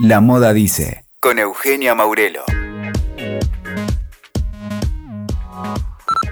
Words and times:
La 0.00 0.20
Moda 0.20 0.52
Dice, 0.52 1.04
con 1.18 1.40
Eugenia 1.40 1.92
Maurelo. 1.96 2.44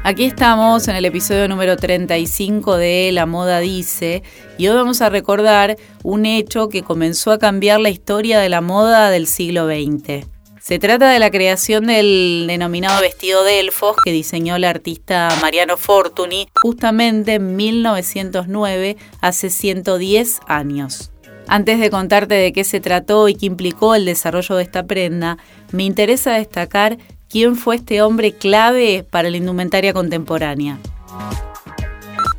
Aquí 0.05 0.23
estamos 0.23 0.87
en 0.87 0.95
el 0.95 1.05
episodio 1.05 1.49
número 1.49 1.77
35 1.77 2.77
de 2.77 3.11
La 3.11 3.27
Moda 3.27 3.59
Dice 3.59 4.23
y 4.57 4.69
hoy 4.69 4.77
vamos 4.77 5.03
a 5.03 5.11
recordar 5.11 5.77
un 6.05 6.27
hecho 6.27 6.69
que 6.69 6.85
comenzó 6.85 7.33
a 7.33 7.41
cambiar 7.41 7.81
la 7.81 7.91
historia 7.91 8.39
de 8.39 8.49
la 8.49 8.61
moda 8.61 9.11
del 9.11 9.27
siglo 9.27 9.67
XX. 9.67 10.25
Se 10.61 10.79
trata 10.79 11.11
de 11.11 11.19
la 11.19 11.33
creación 11.33 11.89
del 11.89 12.45
denominado 12.47 13.01
vestido 13.01 13.43
de 13.43 13.59
elfos 13.59 13.97
que 14.05 14.13
diseñó 14.13 14.55
el 14.55 14.65
artista 14.65 15.29
Mariano 15.41 15.77
Fortuny 15.77 16.49
justamente 16.63 17.35
en 17.35 17.57
1909, 17.57 18.97
hace 19.21 19.51
110 19.51 20.39
años. 20.47 21.11
Antes 21.49 21.79
de 21.79 21.91
contarte 21.91 22.35
de 22.35 22.53
qué 22.53 22.65
se 22.65 22.81
trató 22.81 23.29
y 23.29 23.35
qué 23.35 23.47
implicó 23.47 23.95
el 23.95 24.05
desarrollo 24.05 24.57
de 24.57 24.65
esta 24.65 24.87
prenda, 24.87 25.39
me 25.71 25.85
interesa 25.85 26.33
destacar 26.33 26.99
quién 27.29 27.55
fue 27.55 27.77
este 27.77 28.03
hombre 28.03 28.33
clave 28.33 29.07
para 29.09 29.31
la 29.31 29.37
indumentaria 29.37 29.93
contemporánea. 29.93 30.79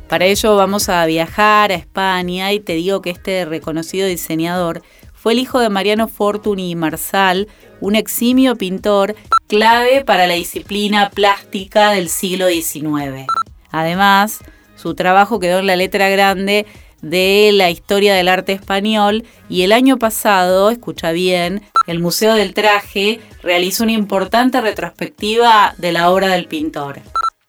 Para 0.08 0.26
ello 0.26 0.56
vamos 0.56 0.88
a 0.88 1.04
viajar 1.06 1.70
a 1.70 1.74
España 1.74 2.52
y 2.52 2.60
te 2.60 2.74
digo 2.74 3.02
que 3.02 3.10
este 3.10 3.44
reconocido 3.44 4.06
diseñador 4.06 4.82
fue 5.14 5.32
el 5.32 5.38
hijo 5.38 5.58
de 5.60 5.68
Mariano 5.68 6.08
Fortuny 6.08 6.70
y 6.70 6.76
Marsal, 6.76 7.48
un 7.80 7.94
eximio 7.94 8.56
pintor 8.56 9.16
clave 9.48 10.04
para 10.04 10.26
la 10.26 10.34
disciplina 10.34 11.10
plástica 11.10 11.92
del 11.92 12.08
siglo 12.08 12.48
XIX. 12.48 13.26
Además, 13.70 14.38
su 14.76 14.94
trabajo 14.94 15.40
quedó 15.40 15.58
en 15.58 15.66
la 15.66 15.76
letra 15.76 16.08
grande 16.08 16.66
de 17.02 17.50
la 17.52 17.70
historia 17.70 18.14
del 18.14 18.28
arte 18.28 18.52
español 18.52 19.24
y 19.48 19.62
el 19.62 19.72
año 19.72 19.98
pasado, 19.98 20.70
escucha 20.70 21.12
bien, 21.12 21.62
el 21.86 22.00
Museo 22.00 22.34
del 22.34 22.54
Traje 22.54 23.20
realizó 23.42 23.84
una 23.84 23.92
importante 23.92 24.60
retrospectiva 24.60 25.74
de 25.78 25.92
la 25.92 26.10
obra 26.10 26.28
del 26.28 26.46
pintor. 26.46 27.00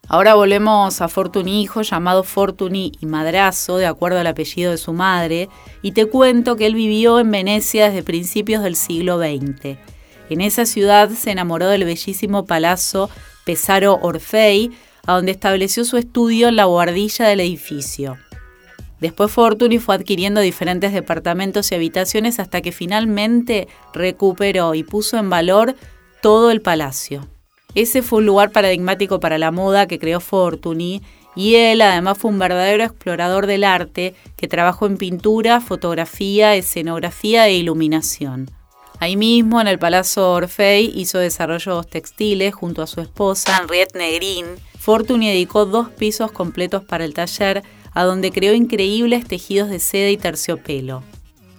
Ahora 0.07 0.33
volvemos 0.33 1.01
a 1.01 1.07
Fortuny 1.07 1.61
hijo, 1.61 1.83
llamado 1.83 2.23
Fortuny 2.23 2.93
y 2.99 3.05
Madrazo, 3.05 3.77
de 3.77 3.85
acuerdo 3.85 4.19
al 4.19 4.25
apellido 4.25 4.71
de 4.71 4.79
su 4.79 4.91
madre, 4.91 5.49
y 5.83 5.91
te 5.91 6.07
cuento 6.07 6.55
que 6.55 6.65
él 6.65 6.73
vivió 6.73 7.19
en 7.19 7.29
Venecia 7.29 7.89
desde 7.89 8.01
principios 8.01 8.63
del 8.63 8.75
siglo 8.75 9.19
XX. 9.19 9.77
En 10.31 10.41
esa 10.41 10.65
ciudad 10.65 11.09
se 11.09 11.29
enamoró 11.29 11.67
del 11.67 11.85
bellísimo 11.85 12.45
palazzo 12.45 13.11
Pesaro 13.45 13.99
Orfei, 14.01 14.71
a 15.05 15.13
donde 15.13 15.31
estableció 15.31 15.85
su 15.85 15.97
estudio 15.97 16.47
en 16.47 16.55
la 16.55 16.65
guardilla 16.65 17.27
del 17.27 17.41
edificio. 17.41 18.17
Después 18.99 19.31
Fortuny 19.31 19.79
fue 19.79 19.95
adquiriendo 19.95 20.41
diferentes 20.41 20.93
departamentos 20.93 21.71
y 21.71 21.75
habitaciones 21.75 22.39
hasta 22.39 22.61
que 22.61 22.71
finalmente 22.71 23.67
recuperó 23.93 24.75
y 24.75 24.83
puso 24.83 25.17
en 25.17 25.29
valor 25.29 25.75
todo 26.21 26.51
el 26.51 26.61
palacio. 26.61 27.27
Ese 27.75 28.01
fue 28.01 28.19
un 28.19 28.25
lugar 28.25 28.51
paradigmático 28.51 29.19
para 29.19 29.37
la 29.37 29.51
moda 29.51 29.87
que 29.87 29.99
creó 29.99 30.19
Fortuny 30.19 31.01
y 31.35 31.55
él 31.55 31.81
además 31.81 32.17
fue 32.17 32.31
un 32.31 32.39
verdadero 32.39 32.83
explorador 32.83 33.45
del 33.47 33.63
arte 33.63 34.15
que 34.35 34.47
trabajó 34.47 34.87
en 34.87 34.97
pintura, 34.97 35.61
fotografía, 35.61 36.55
escenografía 36.55 37.47
e 37.47 37.53
iluminación. 37.53 38.49
Ahí 38.99 39.15
mismo, 39.15 39.61
en 39.61 39.67
el 39.67 39.79
Palazzo 39.79 40.33
Orfei, 40.33 40.91
hizo 40.93 41.19
desarrollos 41.19 41.87
textiles 41.87 42.53
junto 42.53 42.81
a 42.81 42.87
su 42.87 42.99
esposa, 42.99 43.57
Henriette 43.61 43.95
Negrin. 43.95 44.45
Fortuny 44.77 45.29
dedicó 45.29 45.65
dos 45.65 45.89
pisos 45.89 46.31
completos 46.33 46.83
para 46.83 47.05
el 47.05 47.13
taller 47.13 47.63
a 47.93 48.03
donde 48.03 48.31
creó 48.31 48.53
increíbles 48.53 49.25
tejidos 49.25 49.69
de 49.69 49.79
seda 49.79 50.09
y 50.09 50.17
terciopelo. 50.17 51.03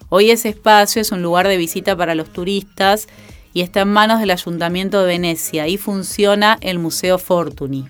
Hoy 0.09 0.31
ese 0.31 0.49
espacio 0.49 1.01
es 1.01 1.13
un 1.13 1.23
lugar 1.23 1.47
de 1.47 1.57
visita 1.57 1.97
para 1.97 2.15
los 2.15 2.33
turistas 2.33 3.07
y 3.53 3.63
está 3.63 3.81
en 3.83 3.93
manos 3.93 4.21
del 4.21 4.31
Ayuntamiento 4.31 5.01
de 5.01 5.07
Venecia 5.07 5.69
y 5.69 5.77
funciona 5.77 6.59
el 6.61 6.79
Museo 6.79 7.19
Fortuny. 7.19 7.87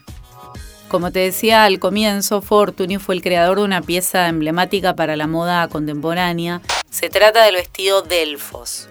Como 0.88 1.12
te 1.12 1.20
decía 1.20 1.64
al 1.64 1.78
comienzo, 1.78 2.42
Fortuny 2.42 2.98
fue 2.98 3.14
el 3.14 3.22
creador 3.22 3.58
de 3.58 3.64
una 3.64 3.80
pieza 3.80 4.28
emblemática 4.28 4.96
para 4.96 5.16
la 5.16 5.28
moda 5.28 5.68
contemporánea. 5.68 6.62
Se 6.90 7.08
trata 7.08 7.44
del 7.44 7.54
vestido 7.54 8.02
Delfos. 8.02 8.88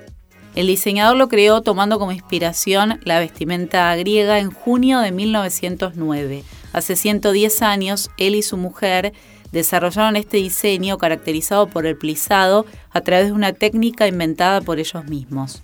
El 0.55 0.67
diseñador 0.67 1.17
lo 1.17 1.27
creó 1.27 1.61
tomando 1.61 1.99
como 1.99 2.11
inspiración 2.11 2.99
la 3.03 3.19
vestimenta 3.19 3.95
griega 3.95 4.39
en 4.39 4.49
junio 4.49 4.99
de 4.99 5.11
1909. 5.11 6.43
Hace 6.73 6.95
110 6.95 7.61
años, 7.61 8.11
él 8.17 8.35
y 8.35 8.41
su 8.41 8.57
mujer 8.57 9.13
desarrollaron 9.51 10.15
este 10.15 10.37
diseño 10.37 10.97
caracterizado 10.97 11.67
por 11.67 11.85
el 11.85 11.97
plisado 11.97 12.65
a 12.91 13.01
través 13.01 13.27
de 13.27 13.31
una 13.31 13.53
técnica 13.53 14.07
inventada 14.07 14.61
por 14.61 14.79
ellos 14.79 15.05
mismos. 15.05 15.63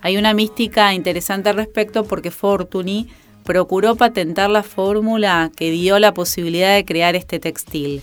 Hay 0.00 0.16
una 0.16 0.34
mística 0.34 0.94
interesante 0.94 1.48
al 1.48 1.56
respecto 1.56 2.04
porque 2.04 2.30
Fortuny 2.30 3.08
procuró 3.44 3.96
patentar 3.96 4.50
la 4.50 4.62
fórmula 4.62 5.50
que 5.56 5.70
dio 5.70 5.98
la 5.98 6.14
posibilidad 6.14 6.74
de 6.74 6.84
crear 6.84 7.16
este 7.16 7.40
textil. 7.40 8.02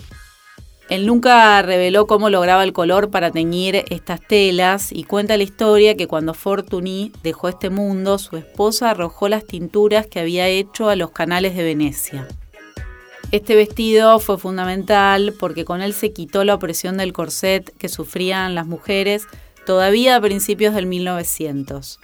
Él 0.90 1.08
nunca 1.08 1.60
reveló 1.64 2.06
cómo 2.06 2.30
lograba 2.30 2.64
el 2.64 2.72
color 2.72 3.10
para 3.10 3.32
teñir 3.32 3.86
estas 3.90 4.22
telas 4.22 4.92
y 4.92 5.04
cuenta 5.04 5.36
la 5.36 5.44
historia 5.44 5.98
que 5.98 6.08
cuando 6.08 6.36
Fortuny 6.36 7.12
dejó 7.24 7.50
este 7.50 7.72
mundo, 7.72 8.20
su 8.20 8.38
esposa 8.38 8.92
arrojó 8.92 9.28
las 9.28 9.46
tinturas 9.46 10.06
que 10.06 10.20
había 10.20 10.48
hecho 10.48 10.90
a 10.90 10.96
los 10.96 11.10
canales 11.10 11.56
de 11.56 11.64
Venecia. 11.64 12.28
Este 13.32 13.56
vestido 13.56 14.20
fue 14.20 14.38
fundamental 14.38 15.34
porque 15.40 15.66
con 15.66 15.82
él 15.82 15.94
se 15.94 16.14
quitó 16.14 16.44
la 16.44 16.54
opresión 16.54 16.98
del 16.98 17.14
corset 17.14 17.76
que 17.78 17.90
sufrían 17.90 18.54
las 18.54 18.68
mujeres 18.68 19.28
todavía 19.66 20.16
a 20.16 20.22
principios 20.22 20.76
del 20.76 20.86
1900. 20.86 22.00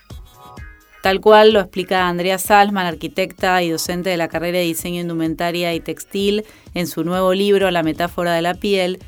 Tal 1.02 1.20
cual 1.20 1.54
lo 1.54 1.60
explica 1.60 2.08
Andrea 2.08 2.38
Salman, 2.38 2.86
arquitecta 2.86 3.62
y 3.64 3.70
docente 3.70 4.12
de 4.12 4.18
la 4.18 4.28
carrera 4.28 4.60
de 4.60 4.66
diseño 4.66 5.02
indumentaria 5.02 5.74
y 5.74 5.80
textil, 5.80 6.46
en 6.76 6.86
su 6.86 7.04
nuevo 7.04 7.34
libro 7.34 7.72
La 7.72 7.82
metáfora 7.82 8.34
de 8.34 8.44
la 8.44 8.54
piel, 8.54 9.00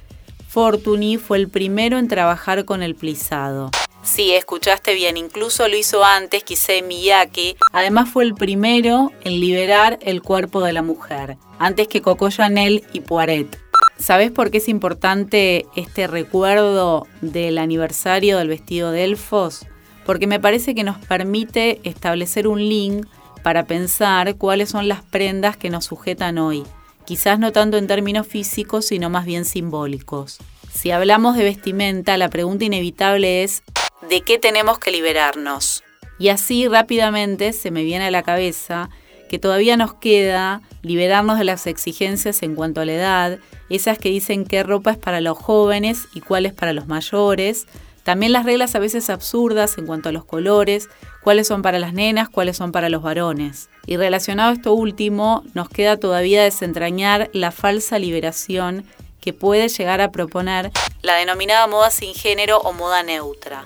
Fortuny 0.54 1.18
fue 1.18 1.38
el 1.38 1.50
primero 1.50 1.98
en 1.98 2.08
trabajar 2.08 2.66
con 2.66 2.84
el 2.84 2.94
plisado. 2.94 3.72
Sí, 4.04 4.34
escuchaste 4.34 4.94
bien, 4.94 5.18
incluso 5.18 5.68
lo 5.68 5.76
hizo 5.78 6.04
antes 6.04 6.44
Kisei 6.44 6.82
Miyake. 6.82 7.56
Además 7.72 8.10
fue 8.10 8.24
el 8.24 8.36
primero 8.36 9.12
en 9.24 9.40
liberar 9.40 9.98
el 10.02 10.22
cuerpo 10.22 10.62
de 10.62 10.74
la 10.74 10.82
mujer, 10.82 11.38
antes 11.58 11.88
que 11.88 12.02
Coco 12.02 12.30
Chanel 12.30 12.84
y 12.92 13.00
Poiret. 13.00 13.58
¿Sabes 13.98 14.32
por 14.32 14.52
qué 14.52 14.58
es 14.58 14.68
importante 14.68 15.66
este 15.76 16.08
recuerdo 16.08 17.08
del 17.22 17.58
aniversario 17.58 18.38
del 18.38 18.50
vestido 18.50 18.92
de 18.92 19.06
elfos? 19.06 19.66
Porque 20.06 20.28
me 20.28 20.40
parece 20.40 20.76
que 20.76 20.84
nos 20.84 20.98
permite 20.98 21.80
establecer 21.84 22.48
un 22.48 22.60
link 22.60 23.06
para 23.42 23.66
pensar 23.66 24.36
cuáles 24.36 24.70
son 24.70 24.88
las 24.88 25.02
prendas 25.02 25.58
que 25.58 25.70
nos 25.70 25.86
sujetan 25.86 26.38
hoy. 26.38 26.64
Quizás 27.06 27.40
no 27.40 27.52
tanto 27.52 27.78
en 27.78 27.88
términos 27.88 28.26
físicos, 28.28 28.86
sino 28.86 29.10
más 29.10 29.26
bien 29.26 29.46
simbólicos. 29.46 30.40
Si 30.72 30.92
hablamos 30.92 31.36
de 31.36 31.44
vestimenta, 31.44 32.18
la 32.18 32.30
pregunta 32.30 32.66
inevitable 32.66 33.44
es 33.44 33.64
¿de 34.10 34.22
qué 34.22 34.40
tenemos 34.40 34.80
que 34.80 34.92
liberarnos? 34.92 35.84
Y 36.18 36.30
así 36.30 36.68
rápidamente 36.68 37.54
se 37.54 37.72
me 37.72 37.84
viene 37.84 38.06
a 38.06 38.12
la 38.12 38.24
cabeza 38.24 38.90
que 39.30 39.40
todavía 39.40 39.78
nos 39.78 39.96
queda 39.96 40.62
liberarnos 40.84 41.40
de 41.40 41.44
las 41.44 41.66
exigencias 41.66 42.44
en 42.44 42.56
cuanto 42.56 42.82
a 42.82 42.86
la 42.86 42.94
edad, 42.94 43.40
esas 43.70 43.98
que 43.98 44.10
dicen 44.10 44.46
qué 44.46 44.62
ropa 44.62 44.92
es 44.92 44.98
para 44.98 45.22
los 45.22 45.38
jóvenes 45.38 46.08
y 46.14 46.22
cuál 46.22 46.46
es 46.46 46.54
para 46.54 46.74
los 46.74 46.88
mayores, 46.88 47.66
también 48.04 48.34
las 48.34 48.46
reglas 48.46 48.76
a 48.76 48.80
veces 48.80 49.10
absurdas 49.10 49.78
en 49.78 49.86
cuanto 49.86 50.10
a 50.10 50.12
los 50.12 50.26
colores, 50.26 50.90
cuáles 51.22 51.48
son 51.48 51.62
para 51.62 51.80
las 51.80 51.94
nenas, 51.94 52.30
cuáles 52.30 52.58
son 52.58 52.72
para 52.72 52.90
los 52.90 53.02
varones. 53.02 53.70
Y 53.86 53.98
relacionado 53.98 54.52
a 54.52 54.54
esto 54.54 54.74
último, 54.74 55.44
nos 55.54 55.70
queda 55.70 55.98
todavía 55.98 56.44
desentrañar 56.44 57.30
la 57.34 57.52
falsa 57.52 58.00
liberación 58.00 58.86
que 59.22 59.32
puede 59.32 59.70
llegar 59.70 60.02
a 60.02 60.12
proponer 60.12 60.72
la 61.02 61.16
denominada 61.16 61.66
moda 61.68 61.90
sin 61.90 62.14
género 62.14 62.60
o 62.60 62.74
moda 62.74 63.04
neutra. 63.04 63.66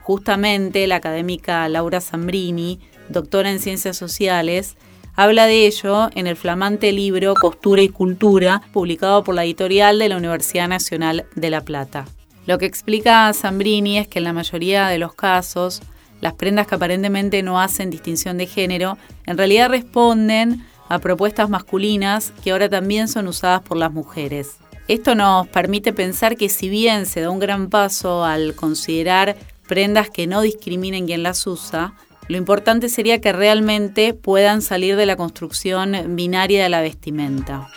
Justamente 0.00 0.86
la 0.86 0.96
académica 0.96 1.68
Laura 1.68 2.00
Zambrini, 2.00 2.80
doctora 3.08 3.50
en 3.50 3.60
ciencias 3.60 3.96
sociales, 3.96 4.76
Habla 5.18 5.46
de 5.46 5.66
ello 5.66 6.10
en 6.14 6.26
el 6.26 6.36
flamante 6.36 6.92
libro 6.92 7.32
Costura 7.32 7.80
y 7.80 7.88
Cultura, 7.88 8.60
publicado 8.74 9.24
por 9.24 9.34
la 9.34 9.44
editorial 9.44 9.98
de 9.98 10.10
la 10.10 10.18
Universidad 10.18 10.68
Nacional 10.68 11.24
de 11.34 11.48
La 11.48 11.62
Plata. 11.62 12.04
Lo 12.46 12.58
que 12.58 12.66
explica 12.66 13.32
Zambrini 13.32 13.98
es 13.98 14.08
que 14.08 14.18
en 14.18 14.24
la 14.24 14.32
mayoría 14.32 14.86
de 14.86 14.98
los 14.98 15.14
casos, 15.14 15.82
las 16.20 16.34
prendas 16.34 16.66
que 16.66 16.76
aparentemente 16.76 17.42
no 17.42 17.60
hacen 17.60 17.90
distinción 17.90 18.38
de 18.38 18.46
género, 18.46 18.96
en 19.26 19.36
realidad 19.36 19.68
responden 19.68 20.64
a 20.88 21.00
propuestas 21.00 21.50
masculinas 21.50 22.32
que 22.44 22.52
ahora 22.52 22.68
también 22.68 23.08
son 23.08 23.26
usadas 23.26 23.62
por 23.62 23.76
las 23.76 23.92
mujeres. 23.92 24.58
Esto 24.86 25.16
nos 25.16 25.48
permite 25.48 25.92
pensar 25.92 26.36
que 26.36 26.48
si 26.48 26.68
bien 26.68 27.06
se 27.06 27.20
da 27.20 27.30
un 27.30 27.40
gran 27.40 27.68
paso 27.68 28.24
al 28.24 28.54
considerar 28.54 29.36
prendas 29.66 30.10
que 30.10 30.28
no 30.28 30.40
discriminen 30.40 31.06
quien 31.06 31.24
las 31.24 31.44
usa, 31.48 31.94
lo 32.28 32.36
importante 32.36 32.88
sería 32.88 33.20
que 33.20 33.32
realmente 33.32 34.14
puedan 34.14 34.62
salir 34.62 34.94
de 34.94 35.06
la 35.06 35.16
construcción 35.16 36.14
binaria 36.14 36.62
de 36.62 36.68
la 36.68 36.80
vestimenta. 36.80 37.68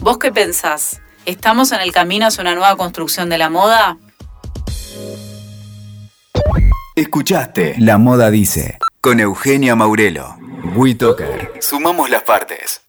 ¿Vos 0.00 0.18
qué 0.18 0.30
pensás? 0.30 1.00
¿Estamos 1.26 1.72
en 1.72 1.80
el 1.80 1.90
camino 1.90 2.26
hacia 2.26 2.42
una 2.42 2.54
nueva 2.54 2.76
construcción 2.76 3.28
de 3.28 3.36
la 3.36 3.50
moda? 3.50 3.98
Escuchaste 6.94 7.74
La 7.78 7.98
Moda 7.98 8.30
Dice 8.30 8.78
con 9.00 9.18
Eugenia 9.18 9.74
Maurelo. 9.74 10.36
WeToker. 10.76 11.54
Sumamos 11.60 12.10
las 12.10 12.22
partes. 12.22 12.85